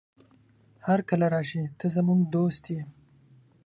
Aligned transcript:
هرکله 0.87 1.27
راشې، 1.33 1.63
ته 1.79 1.85
زموږ 1.95 2.19
دوست 2.33 2.63
يې. 2.73 2.81